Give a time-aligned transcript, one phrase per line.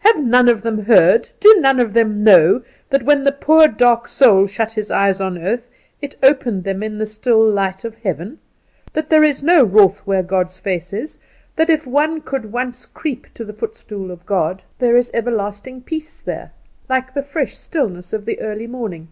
[0.00, 4.08] Have none of them heard do none of them know, that when the poor, dark
[4.08, 5.70] soul shut its eyes on earth
[6.02, 8.40] it opened them in the still light of heaven?
[8.92, 11.16] that there is no wrath where God's face is?
[11.56, 16.20] that if one could once creep to the footstool of God, there is everlasting peace
[16.20, 16.52] there,
[16.90, 19.08] like the fresh stillness of the early morning?